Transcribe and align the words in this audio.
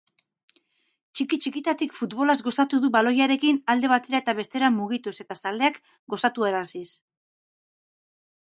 Txiki-txikitatik 1.17 1.93
futbolaz 1.97 2.37
gozatu 2.47 2.79
du 2.85 2.89
baloiarekin 2.95 3.59
alde 3.75 3.91
batera 3.93 4.23
eta 4.23 4.35
bestera 4.41 4.71
mugituz 4.79 5.15
eta 5.27 5.39
zaleak 5.43 5.81
gozatuaraziz. 6.15 6.89